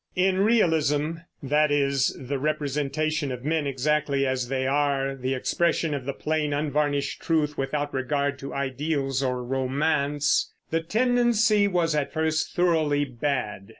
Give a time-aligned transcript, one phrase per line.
[0.15, 6.05] In realism that is, the representation of men exactly as they are, the expression of
[6.05, 12.55] the plain, unvarnished truth without regard to ideals or romance the tendency was at first
[12.55, 13.69] thoroughly bad.